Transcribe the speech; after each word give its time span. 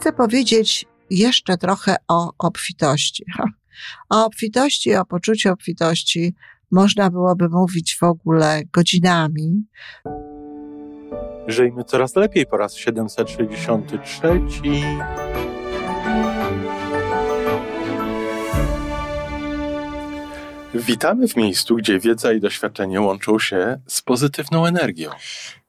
chcę 0.00 0.12
powiedzieć 0.12 0.86
jeszcze 1.10 1.58
trochę 1.58 1.96
o 2.08 2.32
obfitości. 2.38 3.24
O 4.08 4.24
obfitości, 4.24 4.94
o 4.94 5.04
poczuciu 5.04 5.52
obfitości 5.52 6.34
można 6.70 7.10
byłoby 7.10 7.48
mówić 7.48 7.96
w 8.00 8.02
ogóle 8.02 8.62
godzinami. 8.72 9.64
Żyjmy 11.46 11.84
coraz 11.84 12.16
lepiej 12.16 12.46
po 12.46 12.56
raz 12.56 12.76
763. 12.76 14.40
Witamy 20.74 21.28
w 21.28 21.36
miejscu, 21.36 21.76
gdzie 21.76 21.98
wiedza 21.98 22.32
i 22.32 22.40
doświadczenie 22.40 23.00
łączą 23.00 23.38
się 23.38 23.80
z 23.86 24.02
pozytywną 24.02 24.66
energią. 24.66 25.10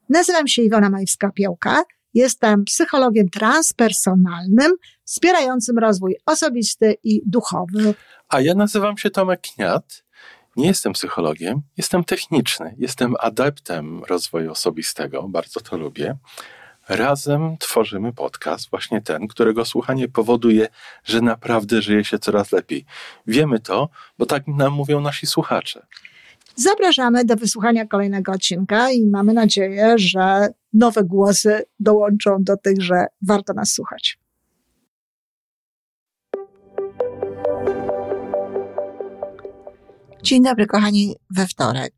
Nazywam 0.08 0.48
się 0.48 0.62
Iwona 0.62 0.90
Majwska-Piołka. 0.90 1.82
Jestem 2.14 2.64
psychologiem 2.64 3.30
transpersonalnym, 3.30 4.72
wspierającym 5.04 5.78
rozwój 5.78 6.16
osobisty 6.26 6.96
i 7.04 7.22
duchowy. 7.26 7.94
A 8.28 8.40
ja 8.40 8.54
nazywam 8.54 8.98
się 8.98 9.10
Tomek 9.10 9.40
Kniat. 9.40 10.04
Nie 10.56 10.66
jestem 10.66 10.92
psychologiem, 10.92 11.62
jestem 11.76 12.04
techniczny, 12.04 12.74
jestem 12.78 13.14
adeptem 13.20 14.04
rozwoju 14.04 14.50
osobistego, 14.50 15.28
bardzo 15.28 15.60
to 15.60 15.78
lubię. 15.78 16.16
Razem 16.88 17.56
tworzymy 17.58 18.12
podcast, 18.12 18.70
właśnie 18.70 19.00
ten, 19.00 19.28
którego 19.28 19.64
słuchanie 19.64 20.08
powoduje, 20.08 20.68
że 21.04 21.20
naprawdę 21.20 21.82
żyje 21.82 22.04
się 22.04 22.18
coraz 22.18 22.52
lepiej. 22.52 22.84
Wiemy 23.26 23.60
to, 23.60 23.88
bo 24.18 24.26
tak 24.26 24.46
nam 24.46 24.72
mówią 24.72 25.00
nasi 25.00 25.26
słuchacze. 25.26 25.86
Zapraszamy 26.56 27.24
do 27.24 27.36
wysłuchania 27.36 27.86
kolejnego 27.86 28.32
odcinka 28.32 28.90
i 28.90 29.06
mamy 29.06 29.32
nadzieję, 29.32 29.94
że 29.96 30.48
nowe 30.72 31.04
głosy 31.04 31.62
dołączą 31.80 32.36
do 32.40 32.56
tych, 32.56 32.82
że 32.82 33.06
warto 33.26 33.52
nas 33.52 33.72
słuchać. 33.72 34.18
Dzień 40.22 40.42
dobry, 40.42 40.66
kochani, 40.66 41.16
we 41.30 41.46
wtorek. 41.46 41.94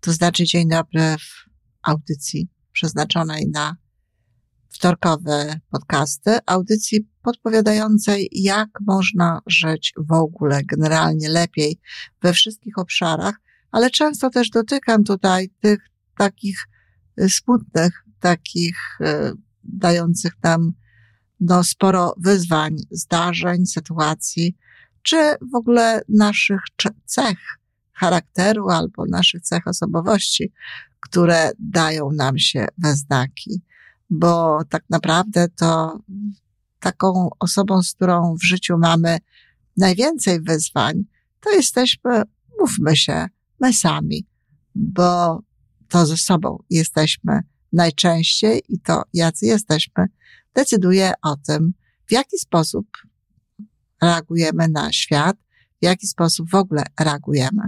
To 0.00 0.12
znaczy 0.12 0.44
dzień 0.44 0.68
dobry 0.68 1.00
w 1.00 1.50
audycji 1.82 2.48
przeznaczonej 2.72 3.48
na 3.52 3.76
wtorkowe 4.68 5.60
podcasty, 5.70 6.38
audycji 6.46 7.08
podpowiadającej, 7.22 8.28
jak 8.32 8.68
można 8.86 9.40
żyć 9.46 9.92
w 10.08 10.12
ogóle 10.12 10.60
generalnie 10.64 11.28
lepiej 11.28 11.80
we 12.22 12.32
wszystkich 12.32 12.78
obszarach, 12.78 13.34
ale 13.70 13.90
często 13.90 14.30
też 14.30 14.50
dotykam 14.50 15.04
tutaj 15.04 15.50
tych 15.60 15.90
takich 16.18 16.66
smutnych, 17.28 18.04
takich 18.20 18.76
y, 19.00 19.32
dających 19.64 20.32
nam 20.42 20.72
no, 21.40 21.64
sporo 21.64 22.14
wyzwań, 22.18 22.76
zdarzeń, 22.90 23.66
sytuacji, 23.66 24.56
czy 25.02 25.16
w 25.52 25.54
ogóle 25.54 26.02
naszych 26.08 26.60
cech 27.06 27.38
charakteru 27.92 28.68
albo 28.68 29.06
naszych 29.06 29.42
cech 29.42 29.66
osobowości, 29.66 30.52
które 31.00 31.50
dają 31.58 32.10
nam 32.12 32.38
się 32.38 32.66
we 32.78 32.94
znaki. 32.94 33.62
Bo 34.10 34.60
tak 34.68 34.84
naprawdę 34.90 35.48
to 35.48 36.00
taką 36.80 37.28
osobą, 37.38 37.82
z 37.82 37.92
którą 37.92 38.36
w 38.36 38.44
życiu 38.44 38.78
mamy 38.78 39.18
najwięcej 39.76 40.40
wyzwań, 40.40 41.04
to 41.40 41.50
jesteśmy, 41.50 42.22
mówmy 42.60 42.96
się, 42.96 43.26
my 43.60 43.72
sami, 43.72 44.26
bo 44.74 45.40
to 45.88 46.06
ze 46.06 46.16
sobą 46.16 46.58
jesteśmy 46.70 47.40
najczęściej 47.72 48.62
i 48.68 48.80
to, 48.80 49.02
jacy 49.12 49.46
jesteśmy, 49.46 50.06
decyduje 50.54 51.12
o 51.22 51.36
tym, 51.36 51.72
w 52.06 52.12
jaki 52.12 52.38
sposób 52.38 52.86
reagujemy 54.02 54.68
na 54.68 54.92
świat, 54.92 55.36
w 55.82 55.84
jaki 55.84 56.06
sposób 56.06 56.50
w 56.50 56.54
ogóle 56.54 56.82
reagujemy. 57.00 57.62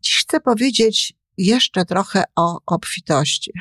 Dziś 0.00 0.18
chcę 0.18 0.40
powiedzieć 0.40 1.14
jeszcze 1.38 1.84
trochę 1.84 2.24
o 2.36 2.60
obfitości. 2.66 3.52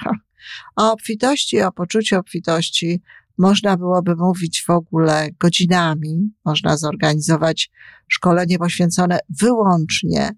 O 0.75 0.91
obfitości, 0.91 1.61
o 1.61 1.71
poczuciu 1.71 2.17
obfitości 2.17 3.01
można 3.37 3.77
byłoby 3.77 4.15
mówić 4.15 4.63
w 4.67 4.69
ogóle 4.69 5.29
godzinami. 5.39 6.33
Można 6.45 6.77
zorganizować 6.77 7.71
szkolenie 8.07 8.57
poświęcone 8.57 9.19
wyłącznie 9.41 10.29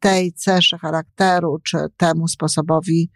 tej 0.00 0.32
cesze 0.32 0.78
charakteru, 0.78 1.58
czy 1.64 1.78
temu 1.96 2.28
sposobowi 2.28 3.10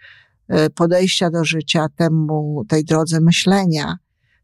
y, 0.53 0.71
podejścia 0.71 1.31
do 1.31 1.45
życia, 1.45 1.87
temu, 1.97 2.65
tej 2.69 2.85
drodze 2.85 3.21
myślenia, 3.21 3.97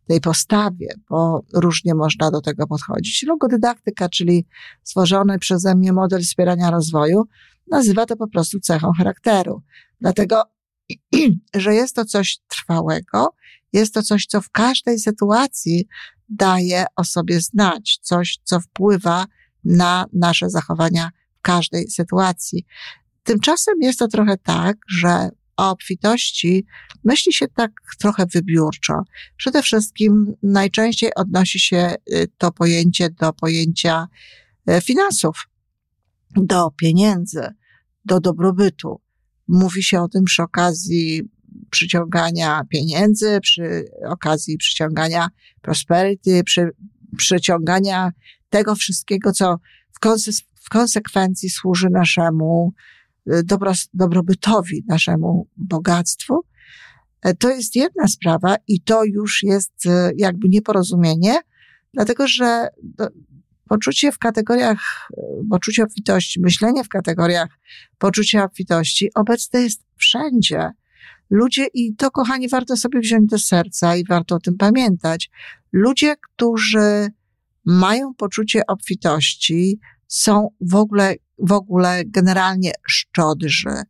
tej 0.09 0.21
postawie, 0.21 0.89
bo 1.11 1.43
różnie 1.55 1.95
można 1.95 2.31
do 2.31 2.41
tego 2.41 2.67
podchodzić. 2.67 3.23
Logodydaktyka, 3.23 4.09
czyli 4.09 4.47
stworzony 4.83 5.39
przeze 5.39 5.75
mnie 5.75 5.93
model 5.93 6.23
wspierania 6.23 6.71
rozwoju, 6.71 7.25
nazywa 7.71 8.07
to 8.07 8.17
po 8.17 8.29
prostu 8.29 8.61
cechą 8.61 8.93
charakteru. 8.99 9.63
Dlatego, 10.01 10.43
że 11.55 11.75
jest 11.75 11.97
to 11.97 12.05
coś 12.05 12.39
trwałego, 12.49 13.35
jest 13.73 13.95
to 13.95 14.03
coś, 14.03 14.27
co 14.27 14.41
w 14.41 14.51
każdej 14.51 14.99
sytuacji 14.99 15.89
daje 16.29 16.85
o 16.97 17.05
sobie 17.05 17.41
znać, 17.41 17.99
coś, 18.03 18.39
co 18.45 18.61
wpływa 18.61 19.27
na 19.65 20.07
nasze 20.13 20.51
zachowania 20.51 21.11
każdej 21.47 21.91
sytuacji. 21.91 22.67
Tymczasem 23.23 23.75
jest 23.81 23.99
to 23.99 24.09
trochę 24.09 24.37
tak, 24.37 24.77
że 24.89 25.29
o 25.57 25.71
obfitości 25.71 26.67
myśli 27.05 27.33
się 27.33 27.47
tak 27.49 27.71
trochę 27.99 28.27
wybiórczo. 28.27 28.95
Przede 29.37 29.63
wszystkim 29.63 30.35
najczęściej 30.43 31.15
odnosi 31.15 31.61
się 31.61 31.95
y, 32.13 32.27
to 32.39 32.53
pojęcie 32.53 33.11
do 33.11 33.33
pojęcia 33.33 34.07
y, 34.71 34.81
finansów, 34.81 35.49
do 36.37 36.71
pieniędzy, 36.71 37.49
do 38.05 38.21
dobrobytu. 38.21 39.01
Mówi 39.49 39.83
się 39.83 40.01
o 40.03 40.09
tym 40.09 40.25
przy 40.25 40.43
okazji 40.43 41.23
przyciągania 41.71 42.63
pieniędzy, 42.69 43.39
przy 43.43 43.85
okazji 44.09 44.59
przyciągania 44.59 45.29
prosperity, 45.63 46.45
przy 46.45 46.71
przyciągania 47.17 48.11
tego 48.51 48.75
wszystkiego, 48.75 49.33
co 49.33 49.59
w, 49.93 50.01
w 50.67 50.69
konsekwencji 50.69 51.51
służy 51.51 51.91
naszemu 51.91 52.73
y, 53.33 53.45
dobro, 53.45 53.73
dobrobytowi, 53.95 54.85
naszemu 54.89 55.49
bogactwu. 55.57 56.41
E, 57.23 57.35
to 57.35 57.51
jest 57.51 57.77
jedna 57.77 58.09
sprawa 58.09 58.57
i 58.69 58.81
to 58.81 59.05
już 59.05 59.43
jest 59.43 59.87
y, 59.87 59.91
jakby 60.17 60.49
nieporozumienie, 60.49 61.35
dlatego 61.95 62.29
że 62.29 62.69
poczucie 63.69 64.13
w 64.13 64.19
kategoriach, 64.19 65.09
y, 65.13 65.17
poczucie 65.51 65.83
obfitości, 65.83 66.41
myślenie 66.41 66.85
w 66.85 66.89
kategoriach 66.89 67.49
poczucia 67.99 68.45
obfitości 68.45 69.11
obecne 69.15 69.63
jest 69.63 69.83
wszędzie. 69.97 70.71
Ludzie, 71.31 71.67
i 71.75 71.97
to 71.97 72.11
kochani, 72.11 72.49
warto 72.49 72.77
sobie 72.77 73.01
wziąć 73.01 73.31
do 73.31 73.39
serca 73.39 73.97
i 73.97 74.05
warto 74.05 74.35
o 74.35 74.41
tym 74.41 74.57
pamiętać. 74.57 75.31
Ludzie, 75.73 76.15
którzy 76.17 77.09
mają 77.65 78.15
poczucie 78.15 78.67
obfitości, 78.67 79.81
są 80.09 80.49
w 80.61 80.75
ogóle, 80.75 81.15
w 81.39 81.53
ogóle 81.53 82.03
generalnie 82.07 82.73
szczodrzy, 82.89 83.83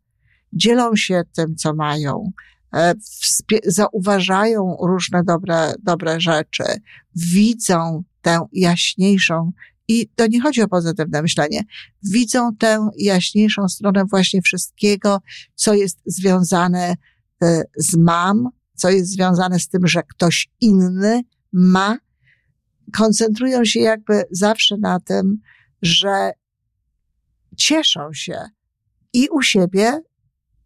dzielą 0.52 0.96
się 0.96 1.22
tym, 1.36 1.56
co 1.56 1.74
mają, 1.74 2.32
e, 2.74 2.94
zauważają 3.64 4.76
różne 4.80 5.24
dobre, 5.24 5.72
dobre 5.82 6.20
rzeczy, 6.20 6.64
widzą 7.14 8.02
tę 8.22 8.46
jaśniejszą, 8.52 9.52
i 9.88 10.08
to 10.14 10.26
nie 10.26 10.40
chodzi 10.40 10.62
o 10.62 10.68
pozytywne 10.68 11.22
myślenie, 11.22 11.60
widzą 12.02 12.56
tę 12.56 12.88
jaśniejszą 12.98 13.68
stronę 13.68 14.04
właśnie 14.10 14.42
wszystkiego, 14.42 15.18
co 15.54 15.74
jest 15.74 15.98
związane 16.06 16.94
e, 17.42 17.62
z 17.76 17.96
mam, 17.96 18.48
co 18.74 18.90
jest 18.90 19.10
związane 19.10 19.60
z 19.60 19.68
tym, 19.68 19.86
że 19.86 20.02
ktoś 20.02 20.50
inny 20.60 21.22
ma. 21.52 21.98
Koncentrują 22.92 23.64
się 23.64 23.80
jakby 23.80 24.22
zawsze 24.30 24.76
na 24.76 25.00
tym, 25.00 25.38
że 25.82 26.30
cieszą 27.56 28.12
się 28.12 28.38
i 29.12 29.28
u 29.28 29.42
siebie, 29.42 30.00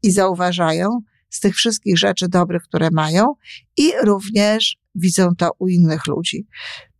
i 0.02 0.10
zauważają 0.10 1.00
z 1.30 1.40
tych 1.40 1.54
wszystkich 1.54 1.98
rzeczy 1.98 2.28
dobrych, 2.28 2.62
które 2.62 2.88
mają, 2.92 3.34
i 3.76 3.92
również 4.04 4.76
widzą 4.94 5.36
to 5.36 5.50
u 5.58 5.68
innych 5.68 6.06
ludzi. 6.06 6.46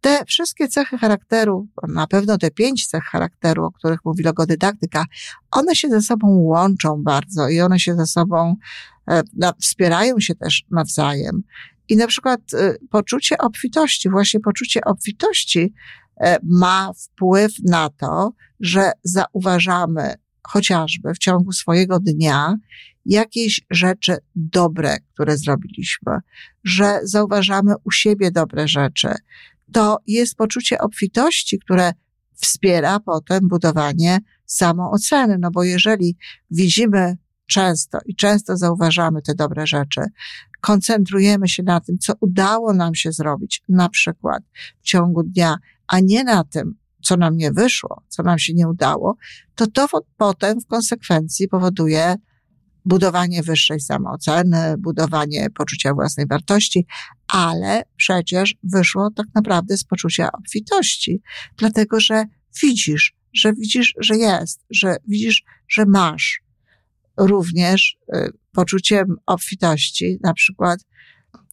Te 0.00 0.24
wszystkie 0.24 0.68
cechy 0.68 0.98
charakteru, 0.98 1.68
na 1.88 2.06
pewno 2.06 2.38
te 2.38 2.50
pięć 2.50 2.86
cech 2.86 3.04
charakteru, 3.04 3.64
o 3.64 3.72
których 3.72 3.98
mówi 4.04 4.24
logodydaktyka, 4.24 5.04
one 5.50 5.76
się 5.76 5.88
ze 5.88 6.00
sobą 6.00 6.28
łączą 6.28 7.02
bardzo 7.02 7.48
i 7.48 7.60
one 7.60 7.80
się 7.80 7.94
ze 7.94 8.06
sobą 8.06 8.56
e, 9.10 9.22
wspierają 9.60 10.20
się 10.20 10.34
też 10.34 10.62
nawzajem. 10.70 11.42
I 11.88 11.96
na 11.96 12.06
przykład 12.06 12.40
y, 12.52 12.78
poczucie 12.90 13.38
obfitości, 13.38 14.10
właśnie 14.10 14.40
poczucie 14.40 14.80
obfitości 14.84 15.60
e, 15.60 15.72
ma 16.43 16.93
wpływ 16.93 17.52
na 17.64 17.90
to, 17.90 18.32
że 18.61 18.93
zauważamy 19.05 20.14
chociażby 20.43 21.14
w 21.14 21.19
ciągu 21.19 21.52
swojego 21.52 22.00
dnia, 22.00 22.56
jakieś 23.06 23.61
rzeczy 23.70 24.17
dobre, 24.34 24.96
które 25.14 25.38
zrobiliśmy, 25.38 26.12
że 26.64 27.00
zauważamy 27.02 27.75
u 27.84 27.90
siebie 27.90 28.31
dobre 28.31 28.69
rzeczy, 28.69 29.08
to 29.72 29.99
jest 30.06 30.34
poczucie 30.34 30.78
obfitości, 30.78 31.58
które 31.58 31.93
wspiera 32.34 33.00
potem 33.00 33.49
budowanie 33.49 34.19
samooceny. 34.46 35.38
No 35.38 35.50
bo 35.50 35.64
jeżeli 35.64 36.16
widzimy 36.50 37.16
często 37.46 37.99
i 38.06 38.16
często 38.16 38.56
zauważamy 38.56 39.23
te 39.23 39.34
dobre 39.34 39.66
rzeczy, 39.66 40.00
koncentrujemy 40.61 41.49
się 41.49 41.62
na 41.62 41.81
tym, 41.81 41.99
co 41.99 42.12
udało 42.20 42.73
nam 42.75 42.94
się 42.94 43.12
zrobić, 43.12 43.62
na 43.69 43.88
przykład 43.88 44.43
w 44.81 44.84
ciągu 44.84 45.23
dnia, 45.23 45.56
a 45.90 46.00
nie 46.00 46.25
na 46.25 46.44
tym, 46.44 46.75
co 47.02 47.16
nam 47.16 47.37
nie 47.37 47.52
wyszło, 47.52 48.02
co 48.08 48.22
nam 48.22 48.38
się 48.38 48.54
nie 48.54 48.69
udało, 48.69 49.16
to 49.54 49.66
to 49.66 49.88
potem 50.16 50.60
w 50.60 50.66
konsekwencji 50.66 51.48
powoduje 51.48 52.14
budowanie 52.84 53.42
wyższej 53.42 53.81
samooceny, 53.81 54.75
budowanie 54.78 55.50
poczucia 55.50 55.94
własnej 55.94 56.26
wartości, 56.26 56.87
ale 57.28 57.82
przecież 57.96 58.54
wyszło 58.62 59.10
tak 59.16 59.26
naprawdę 59.34 59.76
z 59.76 59.84
poczucia 59.84 60.32
obfitości, 60.32 61.22
dlatego 61.56 62.00
że 62.00 62.25
widzisz, 62.62 63.14
że 63.34 63.52
widzisz, 63.52 63.94
że 64.00 64.16
jest, 64.16 64.64
że 64.70 64.96
widzisz, 65.08 65.42
że 65.69 65.87
masz. 65.87 66.42
Również 67.16 67.98
y, 68.14 68.31
poczuciem 68.52 69.16
obfitości, 69.26 70.19
na 70.22 70.34
przykład, 70.34 70.81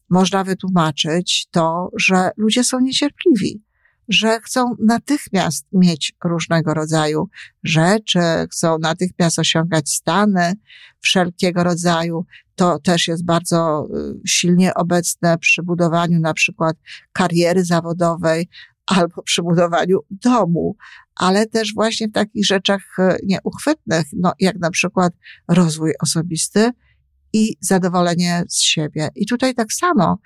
można 0.10 0.44
wytłumaczyć 0.44 1.48
to, 1.52 1.90
że 2.00 2.30
ludzie 2.38 2.64
są 2.64 2.80
niecierpliwi 2.80 3.67
że 4.10 4.40
chcą 4.40 4.76
natychmiast 4.80 5.66
mieć 5.74 6.14
różnego 6.24 6.74
rodzaju 6.74 7.30
rzeczy, 7.64 8.20
chcą 8.52 8.78
natychmiast 8.80 9.40
osiągać 9.40 9.90
stany 9.90 10.54
wszelkiego 11.00 11.64
rodzaju. 11.64 12.26
To 12.56 12.80
też 12.80 13.08
jest 13.08 13.26
bardzo 13.26 13.88
y, 13.96 14.20
silnie 14.28 14.74
obecne 14.74 15.38
przy 15.38 15.64
budowaniu 15.64 16.20
na 16.20 16.34
przykład 16.34 16.76
kariery 17.14 17.66
zawodowej 17.66 18.50
albo 18.86 19.24
przy 19.24 19.44
budowaniu 19.44 20.00
domu, 20.12 20.76
ale 21.16 21.46
też 21.46 21.74
właśnie 21.74 22.08
w 22.08 22.12
takich 22.12 22.46
rzeczach 22.46 22.82
y, 23.00 23.18
nieuchwytnych, 23.24 24.06
no, 24.14 24.34
jak 24.40 24.60
na 24.60 24.70
przykład 24.70 25.14
rozwój 25.48 25.94
osobisty 26.02 26.72
i 27.34 27.56
zadowolenie 27.62 28.44
z 28.50 28.62
siebie. 28.62 29.10
I 29.16 29.26
tutaj 29.26 29.54
tak 29.56 29.74
samo 29.74 30.18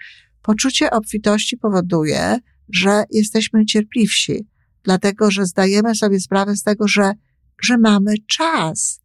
poczucie 0.42 0.92
obfitości 0.92 1.57
powoduje, 1.57 2.39
że 2.74 3.04
jesteśmy 3.10 3.66
cierpliwsi, 3.66 4.48
dlatego 4.84 5.32
że 5.32 5.46
zdajemy 5.46 5.96
sobie 5.96 6.20
sprawę 6.20 6.56
z 6.56 6.64
tego, 6.64 6.88
że, 6.88 7.12
że 7.64 7.78
mamy 7.78 8.14
czas, 8.28 9.02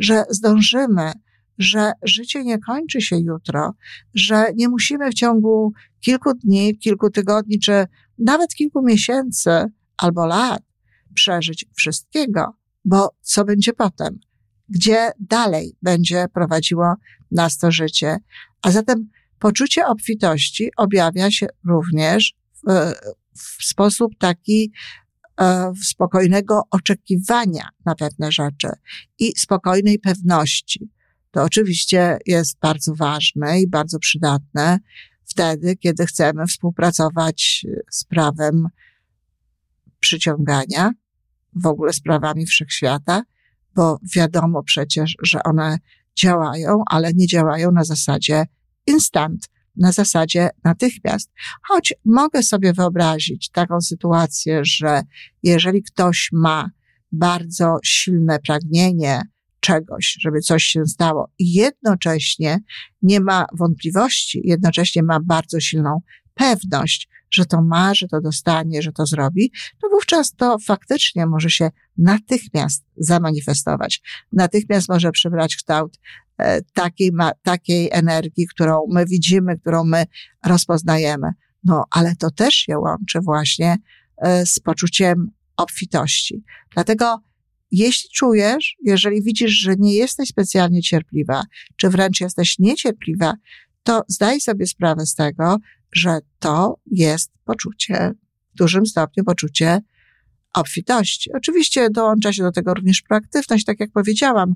że 0.00 0.24
zdążymy, 0.30 1.12
że 1.58 1.92
życie 2.02 2.44
nie 2.44 2.58
kończy 2.58 3.00
się 3.00 3.16
jutro, 3.16 3.74
że 4.14 4.46
nie 4.56 4.68
musimy 4.68 5.10
w 5.10 5.14
ciągu 5.14 5.72
kilku 6.00 6.34
dni, 6.34 6.78
kilku 6.78 7.10
tygodni, 7.10 7.58
czy 7.58 7.86
nawet 8.18 8.54
kilku 8.54 8.82
miesięcy 8.82 9.50
albo 9.96 10.26
lat 10.26 10.62
przeżyć 11.14 11.66
wszystkiego, 11.76 12.56
bo 12.84 13.10
co 13.20 13.44
będzie 13.44 13.72
potem? 13.72 14.18
Gdzie 14.68 15.10
dalej 15.20 15.76
będzie 15.82 16.26
prowadziło 16.34 16.94
nas 17.30 17.58
to 17.58 17.70
życie? 17.70 18.16
A 18.62 18.70
zatem 18.70 19.08
poczucie 19.38 19.86
obfitości 19.86 20.70
objawia 20.76 21.30
się 21.30 21.46
również 21.66 22.34
w 23.34 23.64
sposób 23.64 24.12
taki 24.18 24.72
e, 25.40 25.72
spokojnego 25.84 26.62
oczekiwania 26.70 27.68
na 27.84 27.94
pewne 27.94 28.32
rzeczy 28.32 28.68
i 29.18 29.32
spokojnej 29.38 29.98
pewności. 29.98 30.90
To 31.30 31.42
oczywiście 31.42 32.18
jest 32.26 32.58
bardzo 32.58 32.94
ważne 32.94 33.60
i 33.60 33.68
bardzo 33.68 33.98
przydatne 33.98 34.78
wtedy, 35.24 35.76
kiedy 35.76 36.06
chcemy 36.06 36.46
współpracować 36.46 37.66
z 37.90 38.04
prawem 38.04 38.68
przyciągania, 40.00 40.90
w 41.54 41.66
ogóle 41.66 41.92
z 41.92 42.00
prawami 42.00 42.46
wszechświata, 42.46 43.22
bo 43.74 43.98
wiadomo 44.14 44.62
przecież, 44.62 45.16
że 45.22 45.42
one 45.42 45.78
działają, 46.16 46.82
ale 46.86 47.12
nie 47.14 47.26
działają 47.26 47.72
na 47.72 47.84
zasadzie 47.84 48.46
instant 48.86 49.48
na 49.78 49.92
zasadzie 49.92 50.50
natychmiast. 50.64 51.30
Choć 51.68 51.94
mogę 52.04 52.42
sobie 52.42 52.72
wyobrazić 52.72 53.50
taką 53.50 53.80
sytuację, 53.80 54.60
że 54.64 55.02
jeżeli 55.42 55.82
ktoś 55.82 56.28
ma 56.32 56.70
bardzo 57.12 57.78
silne 57.84 58.38
pragnienie 58.46 59.22
czegoś, 59.60 60.16
żeby 60.20 60.40
coś 60.40 60.64
się 60.64 60.86
stało 60.86 61.32
i 61.38 61.52
jednocześnie 61.52 62.58
nie 63.02 63.20
ma 63.20 63.46
wątpliwości, 63.52 64.40
jednocześnie 64.44 65.02
ma 65.02 65.20
bardzo 65.20 65.60
silną 65.60 66.00
pewność, 66.34 67.08
że 67.30 67.46
to 67.46 67.62
ma, 67.62 67.94
że 67.94 68.08
to 68.08 68.20
dostanie, 68.20 68.82
że 68.82 68.92
to 68.92 69.06
zrobi, 69.06 69.52
to 69.82 69.88
wówczas 69.88 70.34
to 70.34 70.56
faktycznie 70.58 71.26
może 71.26 71.50
się 71.50 71.70
natychmiast 71.98 72.84
zamanifestować. 72.96 74.00
Natychmiast 74.32 74.88
może 74.88 75.10
przybrać 75.12 75.56
kształt 75.56 75.98
takiej, 76.74 77.12
ma, 77.12 77.32
takiej 77.42 77.88
energii, 77.92 78.46
którą 78.46 78.80
my 78.90 79.06
widzimy, 79.06 79.58
którą 79.58 79.84
my 79.84 80.04
rozpoznajemy. 80.46 81.28
No, 81.64 81.84
ale 81.90 82.16
to 82.16 82.30
też 82.30 82.54
się 82.54 82.78
łączy 82.78 83.20
właśnie 83.20 83.76
e, 84.16 84.46
z 84.46 84.60
poczuciem 84.60 85.30
obfitości. 85.56 86.44
Dlatego 86.74 87.18
jeśli 87.70 88.10
czujesz, 88.10 88.76
jeżeli 88.82 89.22
widzisz, 89.22 89.52
że 89.52 89.76
nie 89.78 89.94
jesteś 89.94 90.28
specjalnie 90.28 90.82
cierpliwa, 90.82 91.42
czy 91.76 91.88
wręcz 91.88 92.20
jesteś 92.20 92.58
niecierpliwa, 92.58 93.34
to 93.82 94.02
zdaj 94.08 94.40
sobie 94.40 94.66
sprawę 94.66 95.06
z 95.06 95.14
tego, 95.14 95.56
że 95.92 96.18
to 96.38 96.80
jest 96.86 97.32
poczucie, 97.44 98.12
w 98.54 98.58
dużym 98.58 98.86
stopniu 98.86 99.24
poczucie 99.24 99.80
obfitości. 100.54 101.30
Oczywiście 101.32 101.90
dołącza 101.90 102.32
się 102.32 102.42
do 102.42 102.52
tego 102.52 102.74
również 102.74 103.02
proaktywność, 103.02 103.64
tak 103.64 103.80
jak 103.80 103.90
powiedziałam. 103.92 104.54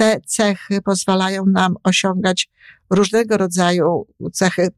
Te 0.00 0.20
cechy 0.26 0.82
pozwalają 0.82 1.46
nam 1.46 1.74
osiągać 1.84 2.50
różnego 2.90 3.36
rodzaju 3.36 4.06
cechy 4.32 4.68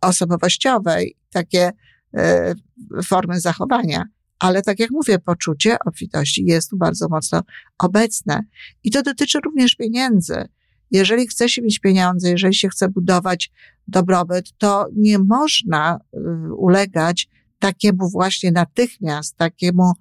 osobowościowe, 0.00 0.98
takie 1.30 1.70
y, 2.16 3.02
formy 3.04 3.40
zachowania. 3.40 4.04
Ale 4.38 4.62
tak 4.62 4.78
jak 4.78 4.90
mówię, 4.90 5.18
poczucie 5.18 5.76
obfitości 5.86 6.44
jest 6.44 6.70
tu 6.70 6.76
bardzo 6.76 7.08
mocno 7.08 7.42
obecne. 7.78 8.40
I 8.84 8.90
to 8.90 9.02
dotyczy 9.02 9.38
również 9.44 9.76
pieniędzy. 9.76 10.44
Jeżeli 10.90 11.26
chce 11.26 11.48
się 11.48 11.62
mieć 11.62 11.78
pieniądze, 11.78 12.30
jeżeli 12.30 12.54
się 12.54 12.68
chce 12.68 12.88
budować 12.88 13.50
dobrobyt, 13.88 14.58
to 14.58 14.86
nie 14.96 15.18
można 15.18 15.96
y, 15.96 16.18
ulegać 16.54 17.28
takiemu 17.58 18.10
właśnie 18.10 18.52
natychmiast, 18.52 19.36
takiemu 19.36 19.92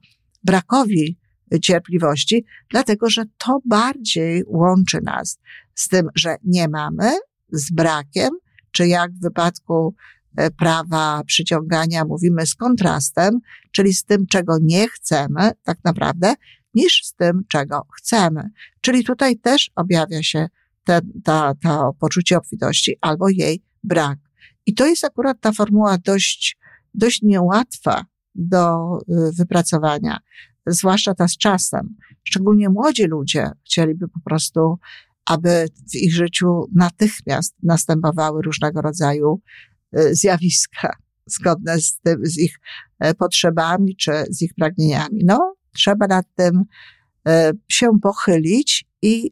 brakowi 0.43 1.20
cierpliwości, 1.60 2.46
dlatego 2.70 3.10
że 3.10 3.24
to 3.38 3.60
bardziej 3.65 4.43
łączy 4.48 5.01
nas 5.03 5.39
z 5.75 5.88
tym, 5.88 6.10
że 6.15 6.36
nie 6.43 6.67
mamy, 6.67 7.12
z 7.51 7.72
brakiem, 7.72 8.29
czy 8.72 8.88
jak 8.88 9.12
w 9.12 9.22
wypadku 9.22 9.96
e, 10.38 10.51
prawa 10.51 11.22
przyciągania 11.25 12.05
mówimy 12.05 12.46
z 12.46 12.55
kontrastem, 12.55 13.39
czyli 13.72 13.93
z 13.93 14.03
tym, 14.03 14.25
czego 14.27 14.58
nie 14.62 14.88
chcemy, 14.88 15.51
tak 15.63 15.77
naprawdę, 15.84 16.34
niż 16.74 17.01
z 17.05 17.13
tym, 17.13 17.43
czego 17.48 17.88
chcemy. 17.98 18.50
Czyli 18.81 19.03
tutaj 19.03 19.38
też 19.38 19.72
objawia 19.75 20.24
się 20.24 20.48
te, 20.84 21.00
ta, 21.24 21.53
to 21.63 21.93
poczucie 22.00 22.38
obfitości 22.38 22.96
albo 23.01 23.29
jej 23.29 23.63
brak. 23.84 24.20
I 24.65 24.74
to 24.74 24.86
jest 24.88 25.03
akurat 25.03 25.38
ta 25.41 25.51
formuła 25.51 25.98
dość, 25.98 26.58
dość 26.93 27.22
niełatwa 27.22 28.05
do 28.36 28.98
y, 28.98 29.31
wypracowania, 29.38 30.17
zwłaszcza 30.73 31.13
ta 31.15 31.27
z 31.27 31.37
czasem. 31.37 31.95
Szczególnie 32.23 32.69
młodzi 32.69 33.03
ludzie 33.03 33.51
chcieliby 33.65 34.07
po 34.07 34.19
prostu, 34.19 34.79
aby 35.25 35.65
w 35.91 35.95
ich 35.95 36.13
życiu 36.13 36.65
natychmiast 36.75 37.55
następowały 37.63 38.41
różnego 38.41 38.81
rodzaju 38.81 39.41
y, 39.97 40.15
zjawiska 40.15 40.95
zgodne 41.25 41.81
z, 41.81 41.99
tym, 41.99 42.25
z 42.25 42.37
ich 42.37 42.59
e, 42.99 43.13
potrzebami 43.13 43.95
czy 43.95 44.11
z 44.29 44.41
ich 44.41 44.53
pragnieniami. 44.53 45.21
No, 45.25 45.55
trzeba 45.75 46.07
nad 46.07 46.25
tym 46.35 46.63
e, 47.27 47.51
się 47.67 47.99
pochylić 48.01 48.85
i 49.01 49.31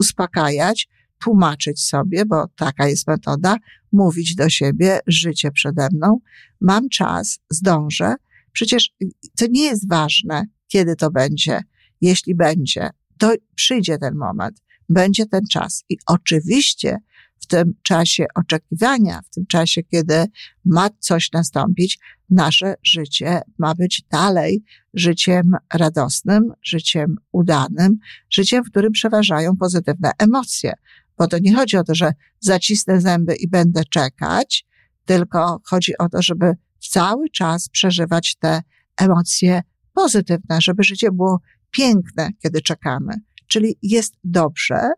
uspokajać, 0.00 0.88
tłumaczyć 1.18 1.80
sobie, 1.82 2.24
bo 2.26 2.46
taka 2.56 2.88
jest 2.88 3.06
metoda, 3.06 3.56
mówić 3.92 4.34
do 4.34 4.48
siebie, 4.48 5.00
życie 5.06 5.50
przede 5.50 5.88
mną, 5.92 6.20
mam 6.60 6.88
czas, 6.88 7.38
zdążę. 7.50 8.14
Przecież 8.52 8.90
to 9.38 9.46
nie 9.50 9.62
jest 9.62 9.88
ważne, 9.88 10.42
kiedy 10.72 10.96
to 10.96 11.10
będzie. 11.10 11.60
Jeśli 12.00 12.34
będzie, 12.34 12.90
to 13.18 13.32
przyjdzie 13.54 13.98
ten 13.98 14.14
moment, 14.14 14.62
będzie 14.88 15.26
ten 15.26 15.40
czas. 15.52 15.84
I 15.88 15.96
oczywiście 16.06 16.98
w 17.40 17.46
tym 17.46 17.74
czasie 17.82 18.26
oczekiwania, 18.34 19.20
w 19.26 19.34
tym 19.34 19.46
czasie, 19.46 19.82
kiedy 19.82 20.24
ma 20.64 20.88
coś 20.98 21.32
nastąpić, 21.32 21.98
nasze 22.30 22.74
życie 22.82 23.40
ma 23.58 23.74
być 23.74 24.02
dalej 24.10 24.62
życiem 24.94 25.52
radosnym, 25.74 26.52
życiem 26.62 27.16
udanym, 27.32 27.98
życiem, 28.30 28.64
w 28.64 28.70
którym 28.70 28.92
przeważają 28.92 29.56
pozytywne 29.56 30.10
emocje 30.18 30.72
Bo 31.18 31.26
to 31.26 31.38
nie 31.38 31.54
chodzi 31.54 31.76
o 31.76 31.84
to, 31.84 31.94
że 31.94 32.12
zacisnę 32.40 33.00
zęby 33.00 33.34
i 33.34 33.48
będę 33.48 33.84
czekać, 33.84 34.66
tylko 35.04 35.60
chodzi 35.64 35.98
o 35.98 36.08
to, 36.08 36.22
żeby 36.22 36.52
cały 36.90 37.30
czas 37.30 37.68
przeżywać 37.68 38.36
te 38.36 38.62
emocje 38.96 39.62
pozytywne, 40.02 40.58
żeby 40.60 40.84
życie 40.84 41.10
było 41.12 41.40
piękne, 41.70 42.28
kiedy 42.42 42.60
czekamy. 42.60 43.14
Czyli 43.46 43.78
jest 43.82 44.14
dobrze, 44.24 44.90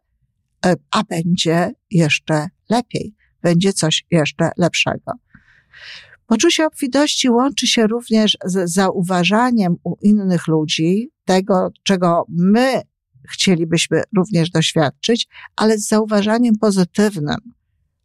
e, 0.66 0.75
a 0.90 1.02
będzie 1.04 1.71
jeszcze 1.90 2.47
lepiej, 2.71 3.14
będzie 3.42 3.73
coś 3.73 4.04
jeszcze 4.11 4.50
lepszego. 4.59 5.12
Poczucie 6.26 6.66
obfitości 6.66 7.30
łączy 7.30 7.66
się 7.66 7.87
również 7.87 8.37
z 8.44 8.73
zauważaniem 8.73 9.76
u 9.85 9.97
innych 10.02 10.47
ludzi 10.47 11.11
tego, 11.25 11.71
czego 11.82 12.25
my 12.28 12.82
chcielibyśmy 13.30 14.02
również 14.16 14.50
doświadczyć, 14.50 15.28
ale 15.56 15.78
z 15.78 15.88
zauważaniem 15.88 16.54
pozytywnym, 16.61 17.38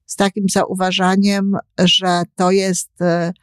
z 0.05 0.15
takim 0.15 0.49
zauważaniem, 0.49 1.53
że 1.79 2.23
to 2.35 2.51
jest, 2.51 3.01
e, 3.01 3.33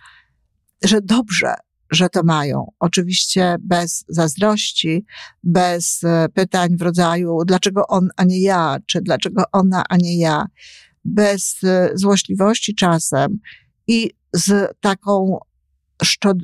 że 0.84 1.00
dobrze, 1.02 1.54
że 1.90 2.08
to 2.08 2.22
mają. 2.22 2.72
Oczywiście 2.78 3.56
bez 3.60 4.04
zazdrości, 4.08 5.04
bez 5.42 6.04
e, 6.04 6.28
pytań 6.34 6.76
w 6.76 6.82
rodzaju, 6.82 7.38
dlaczego 7.46 7.86
on, 7.86 8.08
a 8.16 8.24
nie 8.24 8.40
ja, 8.40 8.76
czy 8.86 9.00
dlaczego 9.00 9.42
ona, 9.52 9.84
a 9.88 9.96
nie 9.96 10.18
ja, 10.18 10.46
bez 11.04 11.64
e, 11.64 11.90
złośliwości 11.94 12.74
czasem 12.74 13.38
i 13.86 14.10
z 14.32 14.76
taką 14.80 15.38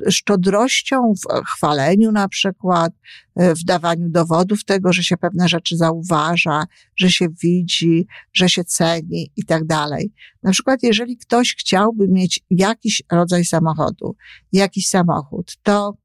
szczodrością 0.09 1.13
w 1.15 1.45
chwaleniu 1.45 2.11
na 2.11 2.27
przykład, 2.27 2.93
e, 3.35 3.55
w 3.55 3.63
dawaniu 3.63 4.09
dowodów 4.09 4.63
tego, 4.65 4.93
że 4.93 5.03
się 5.03 5.17
pewne 5.17 5.49
rzeczy 5.49 5.77
zauważa, 5.77 6.63
że 6.95 7.09
się 7.09 7.27
widzi, 7.43 8.07
że 8.33 8.49
się 8.49 8.63
ceni 8.63 9.31
i 9.35 9.45
tak 9.45 9.65
dalej. 9.65 10.13
Na 10.43 10.51
przykład, 10.51 10.83
jeżeli 10.83 11.17
ktoś 11.17 11.55
chciałby 11.59 12.07
mieć 12.07 12.39
jakiś 12.49 13.03
rodzaj 13.11 13.45
samochodu, 13.45 14.15
jakiś 14.51 14.87
samochód, 14.87 15.57
to 15.63 15.97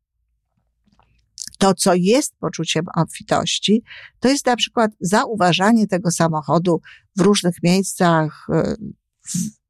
to, 1.58 1.74
co 1.74 1.94
jest 1.94 2.36
poczuciem 2.38 2.84
obfitości, 2.96 3.82
to 4.20 4.28
jest 4.28 4.46
na 4.46 4.56
przykład 4.56 4.90
zauważanie 5.00 5.86
tego 5.86 6.10
samochodu 6.10 6.80
w 7.16 7.20
różnych 7.20 7.62
miejscach, 7.62 8.46
e, 8.52 8.74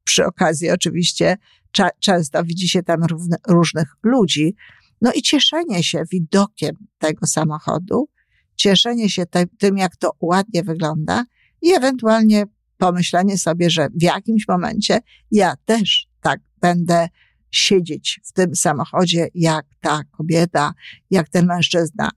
przy 0.03 0.25
okazji 0.25 0.71
oczywiście 0.71 1.37
cza, 1.77 1.89
często 1.99 2.43
widzi 2.43 2.69
się 2.69 2.83
tam 2.83 2.99
różnych 3.47 3.95
ludzi. 4.03 4.55
No 5.01 5.13
i 5.13 5.21
cieszenie 5.21 5.83
się 5.83 6.03
widokiem 6.11 6.75
tego 6.97 7.27
samochodu, 7.27 8.09
cieszenie 8.55 9.09
się 9.09 9.25
te, 9.25 9.45
tym, 9.57 9.77
jak 9.77 9.95
to 9.95 10.11
ładnie 10.21 10.63
wygląda 10.63 11.25
i 11.61 11.73
ewentualnie 11.73 12.45
pomyślenie 12.77 13.37
sobie, 13.37 13.69
że 13.69 13.87
w 13.89 14.03
jakimś 14.03 14.47
momencie 14.47 14.99
ja 15.31 15.53
też 15.65 16.07
tak 16.21 16.39
będę 16.61 17.07
siedzieć 17.51 18.19
w 18.23 18.33
tym 18.33 18.55
samochodzie, 18.55 19.27
jak 19.33 19.65
ta 19.81 20.01
kobieta, 20.11 20.73
jak 21.11 21.29
ten 21.29 21.45
mężczyzna. 21.45 22.09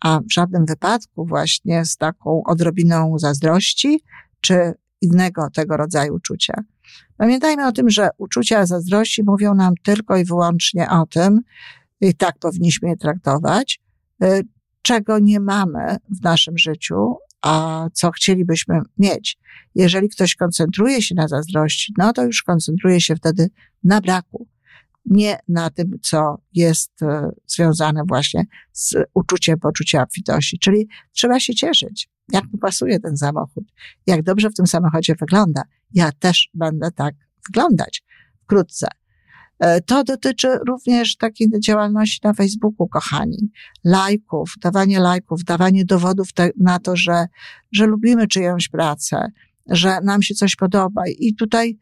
A 0.00 0.20
w 0.20 0.32
żadnym 0.32 0.66
wypadku 0.66 1.26
właśnie 1.26 1.84
z 1.84 1.96
taką 1.96 2.42
odrobiną 2.44 3.18
zazdrości 3.18 4.00
czy 4.40 4.74
innego 5.00 5.50
tego 5.50 5.76
rodzaju 5.76 6.14
uczucia. 6.14 6.54
Pamiętajmy 7.16 7.66
o 7.66 7.72
tym, 7.72 7.90
że 7.90 8.08
uczucia 8.18 8.66
zazdrości 8.66 9.22
mówią 9.22 9.54
nam 9.54 9.74
tylko 9.82 10.16
i 10.16 10.24
wyłącznie 10.24 10.90
o 10.90 11.06
tym, 11.06 11.40
i 12.00 12.14
tak 12.14 12.38
powinniśmy 12.38 12.88
je 12.88 12.96
traktować, 12.96 13.80
y, 14.24 14.42
czego 14.82 15.18
nie 15.18 15.40
mamy 15.40 15.96
w 16.20 16.22
naszym 16.22 16.58
życiu, 16.58 17.16
a 17.42 17.86
co 17.92 18.10
chcielibyśmy 18.10 18.80
mieć. 18.98 19.38
Jeżeli 19.74 20.08
ktoś 20.08 20.34
koncentruje 20.34 21.02
się 21.02 21.14
na 21.14 21.28
zazdrości, 21.28 21.94
no 21.98 22.12
to 22.12 22.24
już 22.24 22.42
koncentruje 22.42 23.00
się 23.00 23.16
wtedy 23.16 23.48
na 23.84 24.00
braku, 24.00 24.48
nie 25.04 25.38
na 25.48 25.70
tym, 25.70 25.98
co 26.02 26.38
jest 26.54 27.02
y, 27.02 27.06
związane 27.46 28.02
właśnie 28.08 28.44
z 28.72 28.94
uczuciem 29.14 29.58
poczucia 29.58 30.02
obfitości. 30.02 30.58
Czyli 30.58 30.88
trzeba 31.12 31.40
się 31.40 31.54
cieszyć 31.54 32.08
jak 32.32 32.44
mi 32.52 32.58
pasuje 32.58 33.00
ten 33.00 33.16
samochód, 33.16 33.64
jak 34.06 34.22
dobrze 34.22 34.50
w 34.50 34.54
tym 34.54 34.66
samochodzie 34.66 35.14
wygląda. 35.20 35.62
Ja 35.94 36.12
też 36.12 36.50
będę 36.54 36.90
tak 36.90 37.14
wyglądać 37.46 38.02
wkrótce. 38.42 38.88
E, 39.58 39.80
to 39.80 40.04
dotyczy 40.04 40.48
również 40.68 41.16
takiej 41.16 41.48
działalności 41.60 42.20
na 42.24 42.32
Facebooku, 42.32 42.88
kochani. 42.88 43.50
Lajków, 43.84 44.54
dawanie 44.60 45.00
lajków, 45.00 45.44
dawanie 45.44 45.84
dowodów 45.84 46.32
te, 46.32 46.50
na 46.60 46.78
to, 46.78 46.96
że, 46.96 47.26
że 47.72 47.86
lubimy 47.86 48.26
czyjąś 48.26 48.68
pracę, 48.68 49.28
że 49.66 50.00
nam 50.00 50.22
się 50.22 50.34
coś 50.34 50.56
podoba. 50.56 51.02
I 51.18 51.34
tutaj 51.34 51.78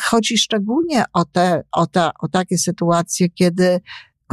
chodzi 0.00 0.38
szczególnie 0.38 1.04
o 1.12 1.24
te, 1.24 1.62
o, 1.72 1.86
te, 1.86 2.10
o 2.20 2.28
takie 2.28 2.58
sytuacje, 2.58 3.28
kiedy 3.28 3.80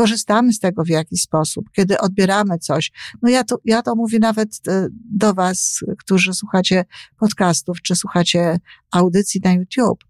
korzystamy 0.02 0.54
z 0.54 0.60
tego 0.60 0.84
w 0.84 0.90
jakiś 0.90 1.22
sposób, 1.22 1.66
kiedy 1.76 1.98
odbieramy 1.98 2.58
coś. 2.58 2.92
No 3.22 3.30
ja 3.30 3.44
to, 3.44 3.58
ja 3.66 3.82
to 3.82 3.96
mówię 3.96 4.20
nawet 4.20 4.50
e, 4.68 4.88
do 4.92 5.34
Was, 5.34 5.80
którzy 6.00 6.34
słuchacie 6.34 6.86
podcastów, 7.20 7.82
czy 7.82 7.96
słuchacie 7.96 8.60
audycji 8.92 9.42
na 9.44 9.54
YouTube. 9.54 10.04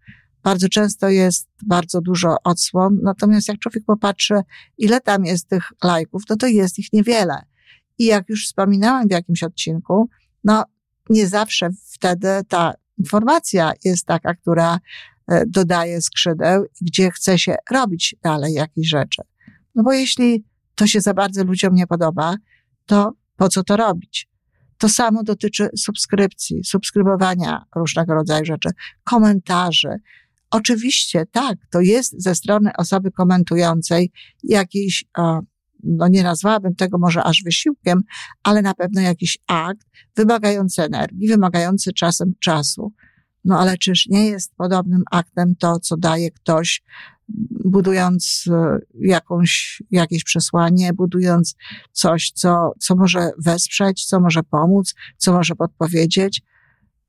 Bardzo 0.43 0.69
często 0.69 1.09
jest 1.09 1.47
bardzo 1.65 2.01
dużo 2.01 2.35
odsłon, 2.43 2.99
natomiast 3.03 3.47
jak 3.47 3.59
człowiek 3.59 3.85
popatrzy, 3.85 4.33
ile 4.77 5.01
tam 5.01 5.25
jest 5.25 5.47
tych 5.47 5.63
lajków, 5.83 6.23
no 6.29 6.35
to 6.35 6.47
jest 6.47 6.79
ich 6.79 6.93
niewiele. 6.93 7.41
I 7.97 8.05
jak 8.05 8.29
już 8.29 8.45
wspominałam 8.45 9.07
w 9.07 9.11
jakimś 9.11 9.43
odcinku, 9.43 10.09
no 10.43 10.63
nie 11.09 11.27
zawsze 11.27 11.69
wtedy 11.93 12.27
ta 12.47 12.73
informacja 12.97 13.73
jest 13.83 14.05
taka, 14.05 14.33
która 14.33 14.79
e, 15.27 15.43
dodaje 15.47 16.01
skrzydeł, 16.01 16.65
gdzie 16.81 17.11
chce 17.11 17.39
się 17.39 17.55
robić 17.71 18.15
dalej 18.23 18.53
jakieś 18.53 18.89
rzeczy. 18.89 19.21
No 19.75 19.83
bo 19.83 19.93
jeśli 19.93 20.43
to 20.75 20.87
się 20.87 21.01
za 21.01 21.13
bardzo 21.13 21.43
ludziom 21.43 21.75
nie 21.75 21.87
podoba, 21.87 22.35
to 22.85 23.13
po 23.37 23.49
co 23.49 23.63
to 23.63 23.77
robić? 23.77 24.29
To 24.77 24.89
samo 24.89 25.23
dotyczy 25.23 25.69
subskrypcji, 25.77 26.63
subskrybowania 26.63 27.65
różnego 27.75 28.13
rodzaju 28.13 28.45
rzeczy, 28.45 28.69
komentarzy. 29.03 29.89
Oczywiście 30.51 31.25
tak, 31.31 31.57
to 31.71 31.81
jest 31.81 32.23
ze 32.23 32.35
strony 32.35 32.71
osoby 32.77 33.11
komentującej 33.11 34.11
jakiś, 34.43 35.05
no 35.83 36.07
nie 36.07 36.23
nazwałabym 36.23 36.75
tego 36.75 36.97
może 36.97 37.23
aż 37.23 37.43
wysiłkiem, 37.43 38.01
ale 38.43 38.61
na 38.61 38.73
pewno 38.73 39.01
jakiś 39.01 39.37
akt 39.47 39.87
wymagający 40.15 40.83
energii, 40.83 41.27
wymagający 41.27 41.93
czasem 41.93 42.33
czasu. 42.39 42.93
No 43.45 43.59
ale 43.59 43.77
czyż 43.77 44.07
nie 44.07 44.25
jest 44.25 44.55
podobnym 44.55 45.03
aktem 45.11 45.55
to, 45.55 45.79
co 45.79 45.97
daje 45.97 46.31
ktoś 46.31 46.83
budując 47.65 48.45
e, 48.51 48.79
jakąś, 48.99 49.83
jakieś 49.91 50.23
przesłanie, 50.23 50.93
budując 50.93 51.55
coś, 51.91 52.31
co, 52.31 52.71
co 52.79 52.95
może 52.95 53.31
wesprzeć, 53.37 54.05
co 54.05 54.19
może 54.19 54.43
pomóc, 54.43 54.93
co 55.17 55.33
może 55.33 55.55
podpowiedzieć. 55.55 56.41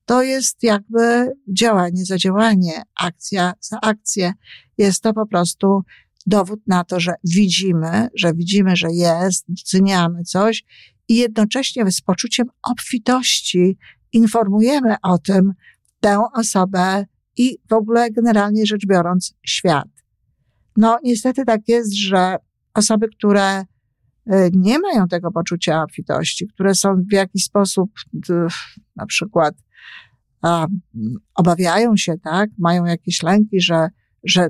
To 0.04 0.22
jest 0.22 0.62
jakby 0.62 1.32
działanie 1.58 2.04
za 2.04 2.18
działanie, 2.18 2.82
akcja 3.00 3.52
za 3.60 3.80
akcję. 3.80 4.32
Jest 4.78 5.02
to 5.02 5.12
po 5.12 5.26
prostu 5.26 5.82
dowód 6.26 6.60
na 6.66 6.84
to, 6.84 7.00
że 7.00 7.12
widzimy, 7.24 8.08
że 8.14 8.34
widzimy, 8.34 8.76
że 8.76 8.88
jest, 8.90 9.44
doceniamy 9.48 10.24
coś 10.24 10.64
i 11.08 11.16
jednocześnie 11.16 11.92
z 11.92 12.00
poczuciem 12.00 12.46
obfitości 12.62 13.78
informujemy 14.12 14.94
o 15.02 15.18
tym 15.18 15.52
tę 16.00 16.24
osobę 16.34 17.06
i 17.36 17.58
w 17.70 17.72
ogóle 17.72 18.10
generalnie 18.10 18.66
rzecz 18.66 18.86
biorąc 18.86 19.34
świat. 19.46 19.88
No, 20.76 20.98
niestety 21.04 21.44
tak 21.44 21.60
jest, 21.68 21.94
że 21.94 22.36
osoby, 22.74 23.08
które 23.08 23.60
y, 23.60 23.64
nie 24.52 24.78
mają 24.78 25.08
tego 25.08 25.30
poczucia 25.30 25.82
obfitości, 25.82 26.48
które 26.48 26.74
są 26.74 26.96
w 27.10 27.12
jakiś 27.12 27.44
sposób, 27.44 27.90
na 28.96 29.06
przykład, 29.06 29.54
obawiają 31.34 31.96
się, 31.96 32.14
tak, 32.24 32.50
mają 32.58 32.84
jakieś 32.84 33.22
lęki, 33.22 33.60
że, 33.60 33.88
że 34.24 34.48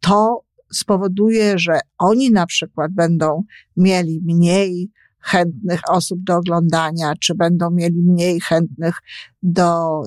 to 0.00 0.44
spowoduje, 0.72 1.58
że 1.58 1.80
oni 1.98 2.30
na 2.30 2.46
przykład 2.46 2.92
będą 2.92 3.44
mieli 3.76 4.20
mniej 4.24 4.90
chętnych 5.20 5.80
osób 5.90 6.24
do 6.24 6.36
oglądania, 6.36 7.12
czy 7.20 7.34
będą 7.34 7.70
mieli 7.70 8.02
mniej 8.02 8.40
chętnych 8.40 8.94
do, 9.42 10.02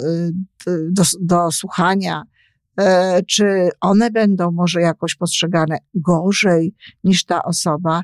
y, 0.67 0.89
do, 0.91 1.03
do 1.21 1.51
słuchania 1.51 2.23
E, 2.23 2.40
czy 3.27 3.69
one 3.81 4.11
będą 4.11 4.51
może 4.51 4.81
jakoś 4.81 5.15
postrzegane 5.15 5.77
gorzej 5.93 6.75
niż 7.03 7.25
ta 7.25 7.43
osoba. 7.43 8.01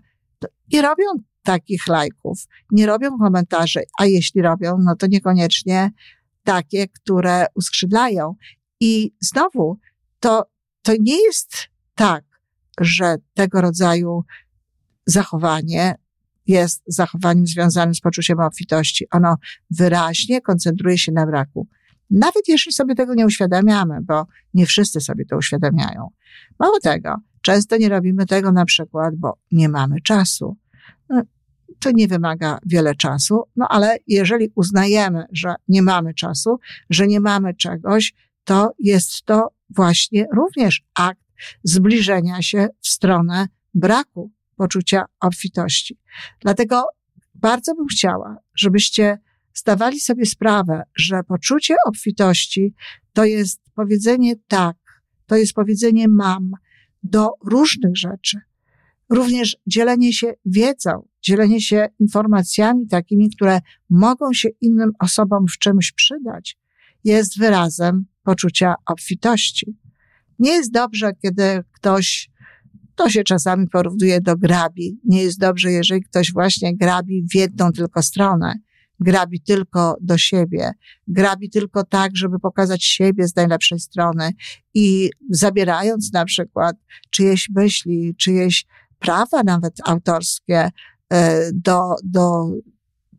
I 0.72 0.82
robią 0.82 1.06
takich 1.44 1.88
lajków, 1.88 2.46
nie 2.72 2.86
robią 2.86 3.18
komentarzy, 3.18 3.80
a 4.00 4.06
jeśli 4.06 4.42
robią, 4.42 4.78
no 4.84 4.96
to 4.96 5.08
niekoniecznie 5.08 5.92
takie, 6.44 6.88
które 6.88 7.46
uskrzydlają. 7.56 8.36
I 8.80 9.12
znowu, 9.20 9.80
to, 10.20 10.44
to 10.82 10.94
nie 11.00 11.24
jest 11.24 11.58
tak, 11.96 12.24
że 12.82 13.16
tego 13.34 13.62
rodzaju 13.62 14.24
zachowanie 15.06 15.96
jest 16.48 16.84
zachowaniem 16.88 17.48
związanym 17.48 17.96
z 17.96 18.02
poczuciem 18.02 18.40
obfitości. 18.40 19.06
Ono 19.12 19.36
wyraźnie 19.72 20.42
koncentruje 20.42 20.98
się 20.98 21.12
na 21.12 21.26
braku. 21.26 21.68
Nawet 22.10 22.48
jeśli 22.48 22.72
sobie 22.72 22.96
tego 22.96 23.14
nie 23.14 23.26
uświadamiamy, 23.26 23.98
bo 24.02 24.28
nie 24.54 24.66
wszyscy 24.66 25.02
sobie 25.02 25.26
to 25.26 25.38
uświadamiają. 25.38 26.08
Mało 26.60 26.80
tego, 26.80 27.16
często 27.42 27.78
nie 27.78 27.90
robimy 27.90 28.26
tego 28.26 28.52
na 28.52 28.66
przykład, 28.66 29.16
bo 29.16 29.38
nie 29.52 29.70
mamy 29.70 30.02
czasu. 30.02 30.58
No, 31.10 31.22
to 31.80 31.92
nie 31.92 32.08
wymaga 32.08 32.60
wiele 32.66 32.96
czasu, 32.96 33.44
no 33.56 33.68
ale 33.70 33.98
jeżeli 34.08 34.52
uznajemy, 34.56 35.26
że 35.32 35.56
nie 35.68 35.82
mamy 35.82 36.14
czasu, 36.14 36.60
że 36.90 37.08
nie 37.08 37.20
mamy 37.20 37.54
czegoś, 37.54 38.14
to 38.44 38.72
jest 38.80 39.24
to 39.26 39.48
właśnie 39.70 40.26
również 40.34 40.84
akt 40.96 41.22
zbliżenia 41.64 42.42
się 42.42 42.68
w 42.82 42.88
stronę 42.88 43.48
braku 43.74 44.32
poczucia 44.56 45.06
obfitości. 45.20 46.00
Dlatego 46.40 46.84
bardzo 47.36 47.76
bym 47.76 47.88
chciała, 47.88 48.38
żebyście 48.56 49.18
zdawali 49.58 50.00
sobie 50.00 50.26
sprawę, 50.26 50.84
że 50.96 51.24
poczucie 51.24 51.76
obfitości 51.86 52.74
to 53.14 53.26
jest 53.26 53.62
powiedzenie 53.76 54.36
tak, 54.48 54.78
to 55.26 55.36
jest 55.36 55.54
powiedzenie 55.54 56.08
mam 56.08 56.52
do 57.04 57.30
różnych 57.46 57.98
rzeczy. 57.98 58.40
Również 59.10 59.58
dzielenie 59.68 60.14
się 60.14 60.34
wiedzą, 60.46 61.08
dzielenie 61.22 61.62
się 61.62 61.88
informacjami 62.00 62.88
takimi, 62.88 63.30
które 63.30 63.60
mogą 63.90 64.34
się 64.34 64.50
innym 64.62 64.92
osobom 65.00 65.46
w 65.48 65.58
czymś 65.58 65.92
przydać, 65.92 66.58
jest 67.04 67.40
wyrazem 67.40 68.06
poczucia 68.24 68.76
obfitości. 68.86 69.78
Nie 70.40 70.52
jest 70.52 70.72
dobrze, 70.72 71.12
kiedy 71.22 71.64
ktoś, 71.72 72.30
to 72.96 73.10
się 73.10 73.24
czasami 73.24 73.68
porównuje 73.68 74.22
do 74.22 74.38
grabi. 74.38 75.00
Nie 75.04 75.24
jest 75.24 75.40
dobrze, 75.40 75.72
jeżeli 75.72 76.04
ktoś 76.04 76.34
właśnie 76.34 76.78
grabi 76.78 77.26
w 77.32 77.36
jedną 77.36 77.72
tylko 77.72 78.02
stronę 78.02 78.54
grabi 79.00 79.42
tylko 79.42 79.98
do 80.02 80.18
siebie, 80.18 80.72
grabi 81.08 81.50
tylko 81.50 81.84
tak, 81.84 82.12
żeby 82.16 82.40
pokazać 82.40 82.84
siebie 82.84 83.28
z 83.28 83.36
najlepszej 83.36 83.80
strony 83.80 84.32
i 84.74 85.10
zabierając 85.30 86.14
na 86.14 86.26
przykład 86.26 86.76
czyjeś 87.10 87.50
myśli, 87.56 88.16
czyjeś 88.16 88.66
prawa 89.00 89.44
nawet 89.44 89.74
autorskie 89.86 90.70
e, 91.10 91.52
do, 91.54 91.96
do, 92.04 92.50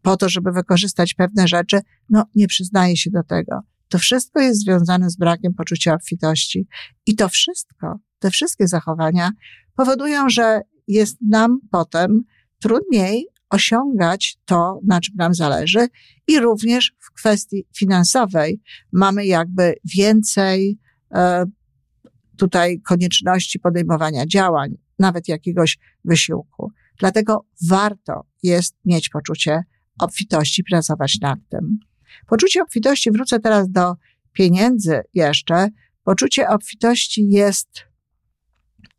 po 0.02 0.16
to, 0.16 0.28
żeby 0.28 0.52
wykorzystać 0.52 1.14
pewne 1.14 1.48
rzeczy, 1.48 1.80
no 2.10 2.24
nie 2.34 2.46
przyznaje 2.46 2.96
się 2.96 3.10
do 3.10 3.22
tego. 3.22 3.60
To 3.88 3.98
wszystko 3.98 4.40
jest 4.40 4.60
związane 4.60 5.10
z 5.10 5.16
brakiem 5.16 5.54
poczucia 5.54 5.94
obfitości. 5.94 6.66
I 7.06 7.16
to 7.16 7.28
wszystko, 7.28 7.98
te 8.18 8.30
wszystkie 8.30 8.68
zachowania 8.68 9.30
powodują, 9.76 10.28
że 10.28 10.60
jest 10.88 11.16
nam 11.28 11.58
potem 11.70 12.22
trudniej 12.60 13.26
osiągać 13.50 14.38
to, 14.44 14.80
na 14.86 15.00
czym 15.00 15.14
nam 15.16 15.34
zależy. 15.34 15.88
I 16.26 16.40
również 16.40 16.92
w 16.98 17.12
kwestii 17.12 17.66
finansowej 17.76 18.60
mamy 18.92 19.26
jakby 19.26 19.74
więcej 19.96 20.78
e, 21.14 21.44
tutaj 22.36 22.80
konieczności 22.80 23.58
podejmowania 23.58 24.26
działań, 24.26 24.74
nawet 24.98 25.28
jakiegoś 25.28 25.78
wysiłku. 26.04 26.72
Dlatego 26.98 27.46
warto 27.68 28.26
jest 28.42 28.76
mieć 28.84 29.08
poczucie 29.08 29.62
obfitości, 29.98 30.64
pracować 30.64 31.18
nad 31.20 31.38
tym. 31.48 31.78
Poczucie 32.26 32.62
obfitości, 32.62 33.10
wrócę 33.10 33.40
teraz 33.40 33.70
do 33.70 33.94
pieniędzy 34.32 35.00
jeszcze. 35.14 35.68
Poczucie 36.04 36.48
obfitości 36.48 37.28
jest 37.28 37.68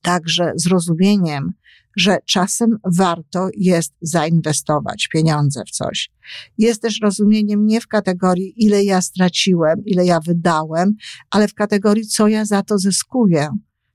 także 0.02 0.52
zrozumieniem, 0.56 1.54
że 1.98 2.18
czasem 2.26 2.78
warto 2.98 3.50
jest 3.58 3.94
zainwestować 4.02 5.08
pieniądze 5.14 5.64
w 5.68 5.72
coś. 5.72 6.12
Jest 6.58 6.82
też 6.82 7.02
rozumieniem 7.02 7.66
nie 7.66 7.82
w 7.82 7.88
kategorii, 7.88 8.54
ile 8.58 8.84
ja 8.84 9.02
straciłem, 9.02 9.86
ile 9.86 10.06
ja 10.06 10.20
wydałem, 10.20 10.96
ale 11.32 11.48
w 11.48 11.54
kategorii, 11.54 12.08
co 12.08 12.28
ja 12.28 12.46
za 12.46 12.64
to 12.64 12.78
zyskuję. 12.78 13.50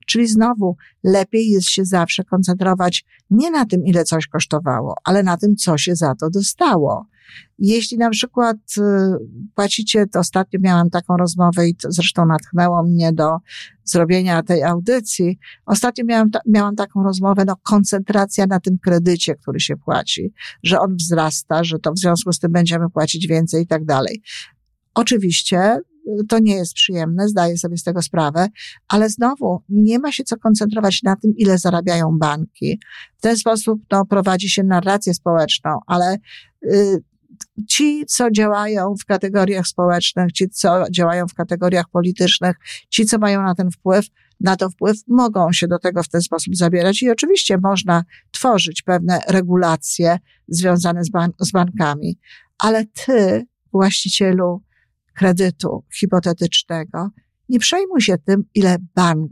Czyli 0.07 0.27
znowu 0.27 0.75
lepiej 1.03 1.49
jest 1.49 1.69
się 1.69 1.85
zawsze 1.85 2.23
koncentrować 2.23 3.05
nie 3.29 3.51
na 3.51 3.65
tym, 3.65 3.85
ile 3.85 4.03
coś 4.03 4.27
kosztowało, 4.27 4.95
ale 5.03 5.23
na 5.23 5.37
tym, 5.37 5.55
co 5.55 5.77
się 5.77 5.95
za 5.95 6.15
to 6.15 6.29
dostało. 6.29 7.07
Jeśli 7.59 7.97
na 7.97 8.09
przykład 8.09 8.57
y, 8.77 8.81
płacicie, 9.55 10.05
to 10.07 10.19
ostatnio 10.19 10.59
miałam 10.63 10.89
taką 10.89 11.17
rozmowę 11.17 11.67
i 11.67 11.75
to 11.75 11.91
zresztą 11.91 12.25
natchnęło 12.25 12.83
mnie 12.83 13.13
do 13.13 13.37
zrobienia 13.83 14.43
tej 14.43 14.63
audycji. 14.63 15.39
Ostatnio 15.65 16.05
miałam, 16.05 16.29
miałam 16.47 16.75
taką 16.75 17.03
rozmowę, 17.03 17.43
no 17.47 17.55
koncentracja 17.63 18.45
na 18.45 18.59
tym 18.59 18.77
kredycie, 18.77 19.35
który 19.35 19.59
się 19.59 19.77
płaci, 19.77 20.33
że 20.63 20.79
on 20.79 20.95
wzrasta, 20.95 21.63
że 21.63 21.79
to 21.79 21.93
w 21.93 21.99
związku 21.99 22.33
z 22.33 22.39
tym 22.39 22.51
będziemy 22.51 22.89
płacić 22.89 23.27
więcej 23.27 23.63
i 23.63 23.67
tak 23.67 23.85
dalej. 23.85 24.21
Oczywiście 24.93 25.79
to 26.29 26.39
nie 26.39 26.55
jest 26.55 26.73
przyjemne, 26.73 27.27
zdaję 27.27 27.57
sobie 27.57 27.77
z 27.77 27.83
tego 27.83 28.01
sprawę, 28.01 28.47
ale 28.87 29.09
znowu 29.09 29.63
nie 29.69 29.99
ma 29.99 30.11
się 30.11 30.23
co 30.23 30.37
koncentrować 30.37 31.03
na 31.03 31.15
tym, 31.15 31.33
ile 31.37 31.57
zarabiają 31.57 32.17
banki. 32.19 32.79
W 33.17 33.21
ten 33.21 33.37
sposób 33.37 33.81
no, 33.91 34.05
prowadzi 34.05 34.49
się 34.49 34.63
narrację 34.63 35.13
społeczną, 35.13 35.79
ale 35.87 36.17
y, 36.65 37.03
ci, 37.67 38.05
co 38.05 38.31
działają 38.31 38.93
w 39.01 39.05
kategoriach 39.05 39.67
społecznych, 39.67 40.31
ci, 40.31 40.49
co 40.49 40.83
działają 40.91 41.27
w 41.27 41.33
kategoriach 41.33 41.85
politycznych, 41.91 42.55
ci, 42.89 43.05
co 43.05 43.17
mają 43.17 43.41
na 43.41 43.55
ten 43.55 43.71
wpływ, 43.71 44.05
na 44.39 44.55
to 44.55 44.69
wpływ, 44.69 44.97
mogą 45.07 45.53
się 45.53 45.67
do 45.67 45.79
tego 45.79 46.03
w 46.03 46.09
ten 46.09 46.21
sposób 46.21 46.55
zabierać 46.55 47.01
i 47.01 47.09
oczywiście 47.09 47.57
można 47.63 48.03
tworzyć 48.31 48.81
pewne 48.81 49.19
regulacje 49.27 50.17
związane 50.47 51.03
z, 51.03 51.09
ban 51.09 51.31
z 51.39 51.51
bankami, 51.51 52.19
ale 52.57 52.85
ty, 52.85 53.45
właścicielu 53.71 54.61
kredytu 55.13 55.83
hipotetycznego, 55.99 57.09
nie 57.49 57.59
przejmuj 57.59 58.01
się 58.01 58.17
tym, 58.17 58.43
ile 58.55 58.77
bank 58.95 59.31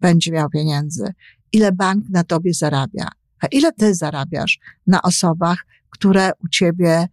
będzie 0.00 0.32
miał 0.32 0.50
pieniędzy, 0.50 1.12
ile 1.52 1.72
bank 1.72 2.04
na 2.10 2.24
tobie 2.24 2.54
zarabia, 2.54 3.08
a 3.40 3.46
ile 3.46 3.72
ty 3.72 3.94
zarabiasz 3.94 4.58
na 4.86 5.02
osobach, 5.02 5.66
które 5.90 6.30
u 6.44 6.48
ciebie 6.48 7.08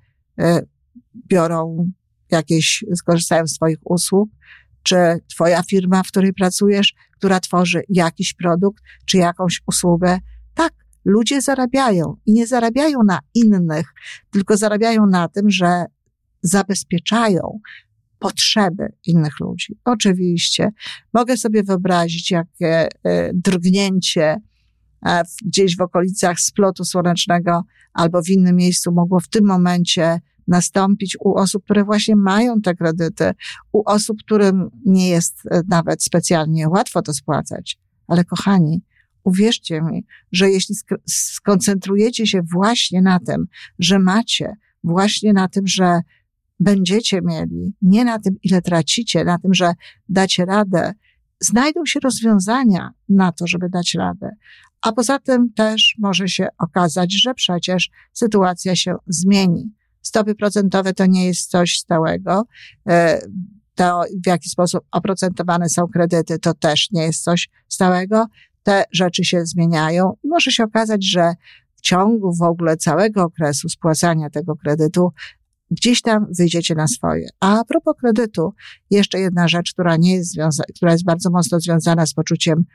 biorą 1.30 1.91
jakieś, 2.32 2.86
skorzystają 2.95 3.47
z 3.47 3.54
twoich 3.54 3.78
usług, 3.84 4.30
czy 4.84 4.95
twoja 5.28 5.63
firma, 5.63 6.04
w 6.04 6.08
której 6.08 6.34
pracujesz, 6.34 6.93
która 7.12 7.39
tworzy 7.39 7.82
jakiś 7.89 8.34
produkt, 8.34 8.84
czy 9.06 9.17
jakąś 9.17 9.62
usługę. 9.67 10.19
Tak, 10.54 10.73
ludzie 11.06 11.41
zarabiają 11.41 12.15
i 12.25 12.34
nie 12.34 12.47
zarabiają 12.47 12.99
na 13.08 13.19
innych, 13.34 13.93
tylko 14.32 14.58
zarabiają 14.58 15.06
na 15.06 15.28
tym, 15.28 15.49
że 15.49 15.86
zabezpieczają 16.41 17.60
potrzeby 18.19 18.93
innych 19.06 19.39
ludzi. 19.39 19.78
Oczywiście 19.86 20.69
mogę 21.13 21.38
sobie 21.38 21.63
wyobrazić, 21.63 22.32
jakie 22.32 22.88
e, 23.04 23.32
drgnięcie 23.34 24.38
e, 25.06 25.23
gdzieś 25.45 25.78
w 25.78 25.82
okolicach 25.82 26.39
splotu 26.39 26.86
słonecznego 26.86 27.63
albo 27.93 28.23
w 28.23 28.30
innym 28.30 28.56
miejscu 28.56 28.91
mogło 28.91 29.19
w 29.19 29.28
tym 29.28 29.45
momencie 29.45 30.19
nastąpić 30.50 31.18
u 31.20 31.34
osób, 31.34 31.64
które 31.64 31.84
właśnie 31.84 32.16
mają 32.16 32.62
te 32.62 32.76
kredyty, 32.76 33.32
u 33.72 33.82
osób, 33.86 34.18
którym 34.20 34.70
nie 34.86 35.10
jest 35.10 35.46
e, 35.52 35.62
nawet 35.68 36.04
specjalnie 36.04 36.70
łatwo 36.70 37.02
to 37.02 37.14
spłacać. 37.14 37.78
Ale 38.08 38.26
kochani, 38.26 38.82
uwierzcie 39.24 39.82
mi, 39.82 40.06
że 40.32 40.50
jeśli 40.50 40.76
skoncentrujecie 41.08 42.28
się 42.28 42.42
właśnie 42.54 43.02
na 43.02 43.20
tym, 43.20 43.46
że 43.80 44.00
macie, 44.00 44.54
właśnie 44.84 45.34
na 45.34 45.48
tym, 45.48 45.68
że 45.68 46.02
będziecie 46.60 47.22
mieli, 47.22 47.74
nie 47.82 48.06
na 48.06 48.20
tym, 48.20 48.36
ile 48.44 48.62
tracicie, 48.62 49.24
na 49.24 49.40
tym, 49.40 49.54
że 49.54 49.74
dacie 50.10 50.46
radę, 50.46 50.94
znajdą 51.40 51.86
się 51.86 52.00
rozwiązania 52.00 52.92
na 53.10 53.32
to, 53.32 53.48
żeby 53.48 53.70
dać 53.70 53.94
radę. 53.94 54.30
A 54.82 54.92
poza 54.92 55.20
tym 55.20 55.54
też 55.54 55.96
może 56.00 56.28
się 56.28 56.48
okazać, 56.58 57.14
że 57.22 57.34
przecież 57.34 57.90
sytuacja 58.14 58.76
się 58.76 58.96
zmieni. 59.08 59.72
Stopy 60.02 60.36
procentowe 60.36 60.94
to 60.94 61.06
nie 61.06 61.26
jest 61.26 61.50
coś 61.50 61.78
stałego. 61.78 62.44
E, 62.90 63.22
to, 63.76 64.04
w 64.24 64.28
jaki 64.28 64.50
sposób 64.50 64.82
oprocentowane 64.92 65.70
są 65.70 65.88
kredyty, 65.88 66.40
to 66.40 66.54
też 66.54 66.92
nie 66.92 67.04
jest 67.04 67.24
coś 67.24 67.50
stałego. 67.68 68.26
Te 68.64 68.84
rzeczy 68.92 69.24
się 69.24 69.46
zmieniają 69.46 70.14
może 70.24 70.52
się 70.52 70.64
okazać, 70.64 71.06
że 71.06 71.34
w 71.76 71.82
ciągu 71.82 72.34
w 72.34 72.42
ogóle 72.42 72.78
całego 72.78 73.24
okresu 73.24 73.70
spłacania 73.70 74.30
tego 74.30 74.56
kredytu 74.56 75.12
gdzieś 75.72 76.02
tam 76.02 76.28
wyjdziecie 76.38 76.76
na 76.76 76.88
swoje. 76.88 77.30
A, 77.40 77.60
a 77.60 77.64
propos 77.64 77.96
kredytu, 78.00 78.54
jeszcze 78.90 79.20
jedna 79.20 79.48
rzecz, 79.48 79.74
która 79.74 79.98
nie 79.98 80.14
jest 80.14 80.32
związana, 80.32 80.66
która 80.76 80.92
jest 80.92 81.04
bardzo 81.04 81.30
mocno 81.30 81.60
związana 81.60 82.06
z 82.06 82.14
poczuciem 82.14 82.66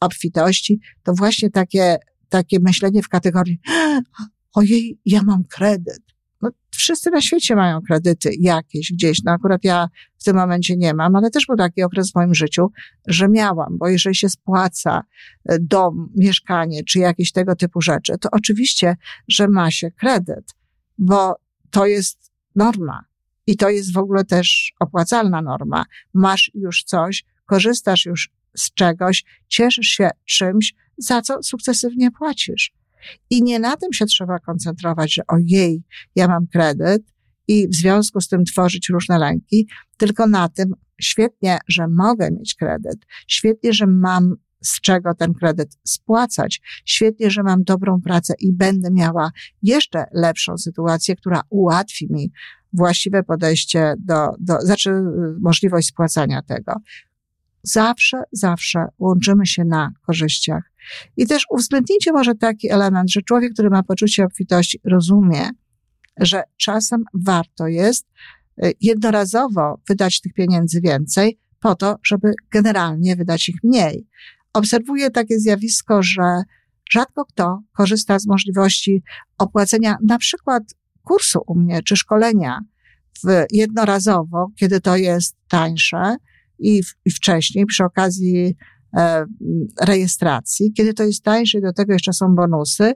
obfitości, 0.00 0.80
to 1.02 1.14
właśnie 1.14 1.50
takie, 1.50 1.98
takie 2.28 2.60
myślenie 2.60 3.02
w 3.02 3.08
kategorii, 3.08 3.60
ojej, 4.54 5.00
ja 5.06 5.22
mam 5.22 5.44
kredyt. 5.44 6.02
No, 6.42 6.50
wszyscy 6.70 7.10
na 7.10 7.20
świecie 7.20 7.56
mają 7.56 7.80
kredyty 7.80 8.30
jakieś 8.40 8.92
gdzieś. 8.92 9.22
No 9.24 9.32
akurat 9.32 9.64
ja 9.64 9.88
w 10.18 10.24
tym 10.24 10.36
momencie 10.36 10.76
nie 10.76 10.94
mam, 10.94 11.16
ale 11.16 11.30
też 11.30 11.46
był 11.46 11.56
taki 11.56 11.82
okres 11.82 12.12
w 12.12 12.14
moim 12.14 12.34
życiu, 12.34 12.70
że 13.06 13.28
miałam, 13.28 13.78
bo 13.78 13.88
jeżeli 13.88 14.14
się 14.14 14.28
spłaca 14.28 15.02
e, 15.44 15.58
dom, 15.58 16.12
mieszkanie 16.16 16.84
czy 16.84 16.98
jakieś 16.98 17.32
tego 17.32 17.56
typu 17.56 17.80
rzeczy, 17.80 18.18
to 18.18 18.28
oczywiście, 18.32 18.96
że 19.28 19.48
ma 19.48 19.70
się 19.70 19.90
kredyt, 19.90 20.54
bo 20.98 21.36
to 21.70 21.86
jest 21.86 22.32
norma. 22.56 23.04
i 23.46 23.56
to 23.56 23.70
jest 23.70 23.92
w 23.92 23.98
ogóle 23.98 24.24
też 24.24 24.72
opłacalna 24.80 25.42
norma. 25.42 25.84
Masz 26.14 26.50
już 26.54 26.84
coś, 26.84 27.24
korzystasz 27.46 28.06
już 28.06 28.30
z 28.56 28.74
czegoś, 28.74 29.24
cieszysz 29.48 29.86
się 29.86 30.10
czymś, 30.24 30.74
za 30.98 31.22
co 31.22 31.42
sukcesywnie 31.42 32.10
płacisz. 32.10 32.72
I 33.30 33.42
nie 33.42 33.58
na 33.58 33.76
tym 33.76 33.92
się 33.92 34.06
trzeba 34.06 34.38
koncentrować, 34.38 35.14
że 35.14 35.22
ojej, 35.28 35.82
ja 36.16 36.28
mam 36.28 36.46
kredyt 36.46 37.02
i 37.48 37.68
w 37.68 37.74
związku 37.74 38.20
z 38.20 38.28
tym 38.28 38.44
tworzyć 38.44 38.88
różne 38.88 39.18
lęki, 39.18 39.68
tylko 39.96 40.26
na 40.26 40.48
tym, 40.48 40.74
świetnie, 41.00 41.58
że 41.68 41.88
mogę 41.88 42.30
mieć 42.30 42.54
kredyt, 42.54 43.06
świetnie, 43.26 43.72
że 43.72 43.86
mam 43.86 44.34
z 44.62 44.80
czego 44.80 45.14
ten 45.14 45.34
kredyt 45.34 45.78
spłacać. 45.84 46.60
Świetnie, 46.84 47.30
że 47.30 47.42
mam 47.42 47.64
dobrą 47.64 48.00
pracę 48.00 48.34
i 48.38 48.52
będę 48.52 48.90
miała 48.90 49.30
jeszcze 49.62 50.04
lepszą 50.12 50.58
sytuację, 50.58 51.16
która 51.16 51.40
ułatwi 51.50 52.12
mi 52.12 52.32
właściwe 52.72 53.22
podejście 53.22 53.94
do, 53.98 54.28
do 54.40 54.60
znaczy 54.60 54.90
y, 54.90 55.02
możliwość 55.40 55.88
spłacania 55.88 56.42
tego. 56.42 56.72
Zawsze, 57.62 58.22
zawsze 58.32 58.86
łączymy 58.98 59.46
się 59.46 59.64
na 59.64 59.92
korzyściach. 60.06 60.71
I 61.16 61.26
też 61.26 61.46
uwzględnijcie 61.50 62.12
może 62.12 62.34
taki 62.34 62.70
element, 62.70 63.10
że 63.10 63.22
człowiek, 63.22 63.52
który 63.52 63.70
ma 63.70 63.82
poczucie 63.82 64.24
obfitości, 64.24 64.80
rozumie, 64.84 65.50
że 66.20 66.42
czasem 66.56 67.04
warto 67.14 67.66
jest 67.66 68.06
y, 68.64 68.72
jednorazowo 68.80 69.80
wydać 69.88 70.20
tych 70.20 70.32
pieniędzy 70.34 70.80
więcej, 70.80 71.38
po 71.60 71.74
to, 71.74 71.96
żeby 72.06 72.32
generalnie 72.50 73.16
wydać 73.16 73.48
ich 73.48 73.56
mniej. 73.64 74.06
Obserwuję 74.52 75.10
takie 75.10 75.38
zjawisko, 75.38 76.02
że 76.02 76.42
rzadko 76.92 77.24
kto 77.24 77.62
korzysta 77.76 78.18
z 78.18 78.26
możliwości 78.26 79.02
opłacenia 79.38 79.96
na 80.02 80.18
przykład 80.18 80.62
kursu 81.02 81.40
u 81.46 81.54
mnie 81.54 81.82
czy 81.82 81.96
szkolenia 81.96 82.60
w 83.24 83.44
jednorazowo, 83.50 84.48
kiedy 84.56 84.80
to 84.80 84.96
jest 84.96 85.36
tańsze 85.48 86.16
i, 86.58 86.82
w, 86.82 86.94
i 87.04 87.10
wcześniej 87.10 87.66
przy 87.66 87.84
okazji 87.84 88.56
rejestracji, 89.80 90.72
kiedy 90.72 90.94
to 90.94 91.04
jest 91.04 91.22
tańsze 91.22 91.58
i 91.58 91.62
do 91.62 91.72
tego 91.72 91.92
jeszcze 91.92 92.12
są 92.12 92.34
bonusy, 92.34 92.94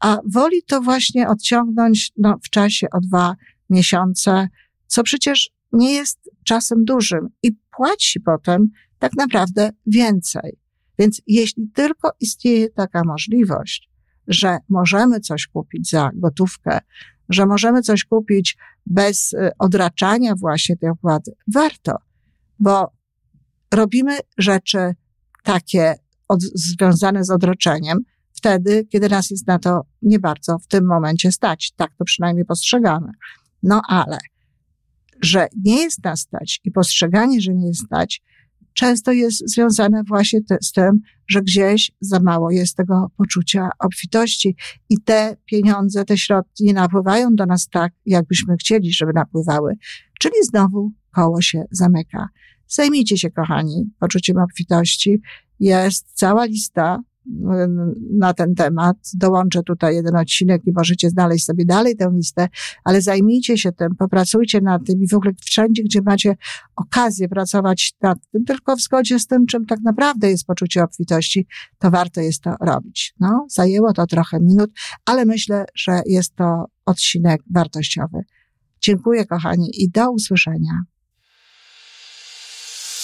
a 0.00 0.18
woli 0.32 0.62
to 0.62 0.80
właśnie 0.80 1.28
odciągnąć 1.28 2.12
no, 2.16 2.38
w 2.44 2.50
czasie 2.50 2.86
o 2.92 3.00
dwa 3.00 3.36
miesiące, 3.70 4.48
co 4.86 5.02
przecież 5.02 5.50
nie 5.72 5.92
jest 5.92 6.30
czasem 6.44 6.84
dużym 6.84 7.28
i 7.42 7.52
płaci 7.76 8.20
potem 8.20 8.68
tak 8.98 9.12
naprawdę 9.16 9.70
więcej. 9.86 10.58
Więc 10.98 11.22
jeśli 11.26 11.70
tylko 11.74 12.10
istnieje 12.20 12.70
taka 12.70 13.02
możliwość, 13.04 13.90
że 14.28 14.58
możemy 14.68 15.20
coś 15.20 15.46
kupić 15.46 15.90
za 15.90 16.10
gotówkę, 16.14 16.78
że 17.28 17.46
możemy 17.46 17.82
coś 17.82 18.04
kupić 18.04 18.56
bez 18.86 19.32
y, 19.32 19.50
odraczania 19.58 20.34
właśnie 20.34 20.76
tej 20.76 20.90
opłaty, 20.90 21.32
warto, 21.54 21.96
bo 22.58 22.92
robimy 23.74 24.18
rzeczy 24.38 24.94
takie 25.42 25.94
od, 26.28 26.42
związane 26.42 27.24
z 27.24 27.30
odroczeniem 27.30 27.98
wtedy, 28.32 28.86
kiedy 28.92 29.08
nas 29.08 29.30
jest 29.30 29.46
na 29.46 29.58
to 29.58 29.80
nie 30.02 30.18
bardzo 30.18 30.58
w 30.58 30.66
tym 30.66 30.86
momencie 30.86 31.32
stać. 31.32 31.72
Tak 31.76 31.90
to 31.98 32.04
przynajmniej 32.04 32.44
postrzegamy. 32.44 33.08
No 33.62 33.82
ale, 33.88 34.18
że 35.22 35.48
nie 35.64 35.82
jest 35.82 36.04
nas 36.04 36.20
stać 36.20 36.60
i 36.64 36.70
postrzeganie, 36.70 37.40
że 37.40 37.54
nie 37.54 37.68
jest 37.68 37.84
stać, 37.84 38.22
często 38.78 39.12
jest 39.12 39.54
związane 39.54 40.02
właśnie 40.08 40.44
te, 40.44 40.58
z 40.62 40.72
tym, 40.72 41.00
że 41.28 41.42
gdzieś 41.42 41.90
za 42.00 42.20
mało 42.20 42.50
jest 42.50 42.76
tego 42.76 43.10
poczucia 43.16 43.70
obfitości 43.78 44.56
i 44.88 45.00
te 45.00 45.36
pieniądze, 45.44 46.04
te 46.04 46.18
środki 46.18 46.64
nie 46.64 46.72
napływają 46.72 47.34
do 47.34 47.46
nas 47.46 47.68
tak, 47.68 47.92
jakbyśmy 48.06 48.56
chcieli, 48.56 48.92
żeby 48.92 49.12
napływały. 49.14 49.74
Czyli 50.20 50.34
znowu 50.50 50.92
koło 51.14 51.42
się 51.42 51.64
zamyka. 51.70 52.28
Zajmijcie 52.68 53.18
się, 53.18 53.30
kochani, 53.30 53.90
poczuciem 54.00 54.36
obfitości. 54.36 55.20
Jest 55.60 56.06
cała 56.12 56.44
lista 56.44 56.98
na 58.10 58.34
ten 58.34 58.54
temat. 58.54 58.96
Dołączę 59.14 59.62
tutaj 59.62 59.94
jeden 59.94 60.16
odcinek 60.16 60.62
i 60.66 60.72
możecie 60.72 61.10
znaleźć 61.10 61.44
sobie 61.44 61.64
dalej 61.64 61.96
tę 61.96 62.10
listę, 62.14 62.48
ale 62.84 63.02
zajmijcie 63.02 63.58
się 63.58 63.72
tym, 63.72 63.96
popracujcie 63.96 64.60
nad 64.60 64.86
tym 64.86 65.02
i 65.02 65.08
w 65.08 65.14
ogóle 65.14 65.32
wszędzie, 65.44 65.82
gdzie 65.82 66.02
macie 66.02 66.36
okazję 66.76 67.28
pracować 67.28 67.92
nad 68.02 68.18
tym, 68.32 68.44
tylko 68.44 68.76
w 68.76 68.80
zgodzie 68.80 69.18
z 69.18 69.26
tym, 69.26 69.46
czym 69.46 69.66
tak 69.66 69.80
naprawdę 69.80 70.30
jest 70.30 70.46
poczucie 70.46 70.82
obfitości, 70.82 71.46
to 71.78 71.90
warto 71.90 72.20
jest 72.20 72.42
to 72.42 72.54
robić. 72.60 73.14
No, 73.20 73.46
zajęło 73.50 73.92
to 73.92 74.06
trochę 74.06 74.40
minut, 74.40 74.70
ale 75.04 75.24
myślę, 75.24 75.64
że 75.74 76.00
jest 76.06 76.34
to 76.34 76.64
odcinek 76.86 77.42
wartościowy. 77.50 78.18
Dziękuję, 78.80 79.26
kochani, 79.26 79.82
i 79.82 79.90
do 79.90 80.10
usłyszenia. 80.10 80.82